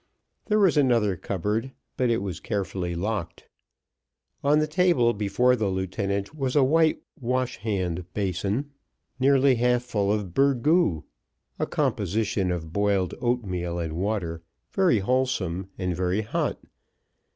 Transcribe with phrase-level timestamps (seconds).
[0.47, 3.47] There was another cupboard, but it was carefully locked.
[4.43, 8.71] On the table before the lieutenant was a white wash hand basin,
[9.19, 11.03] nearly half full of burgoo,
[11.59, 14.41] a composition of boiled oatmeal and water,
[14.71, 16.57] very wholesome, and very hot.